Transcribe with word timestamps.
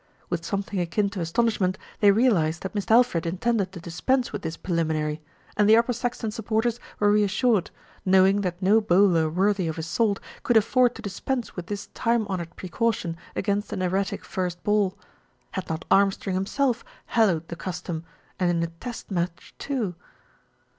With 0.31 0.43
something 0.43 0.79
akin 0.79 1.11
to 1.11 1.19
astonishment, 1.19 1.77
they 1.99 2.09
realised 2.09 2.63
that 2.63 2.73
Mist' 2.73 2.89
Alfred 2.89 3.27
intended 3.27 3.71
to 3.71 3.79
dispense 3.79 4.33
with 4.33 4.41
this 4.41 4.57
preliminary, 4.57 5.21
and 5.55 5.69
the 5.69 5.77
Upper 5.77 5.93
Saxton 5.93 6.31
supporters 6.31 6.79
were 6.99 7.11
reassured, 7.11 7.69
knowing 8.03 8.41
that 8.41 8.59
no 8.63 8.81
bowler 8.81 9.29
worthy 9.29 9.67
of 9.67 9.75
his 9.75 9.85
salt 9.85 10.19
could 10.41 10.57
afford 10.57 10.95
to 10.95 11.03
dispense 11.03 11.55
with 11.55 11.67
this 11.67 11.85
time 11.93 12.25
honoured 12.29 12.55
precaution 12.55 13.15
against 13.35 13.71
an 13.73 13.83
erratic 13.83 14.25
first 14.25 14.63
ball. 14.63 14.97
Had 15.51 15.69
not 15.69 15.85
Arm 15.91 16.11
strong 16.11 16.33
himself 16.33 16.83
hallowed 17.05 17.47
the 17.49 17.55
cuctom, 17.55 18.01
and 18.39 18.49
in 18.49 18.63
a 18.63 18.67
Test 18.81 19.11
Match 19.11 19.53
too? 19.59 19.93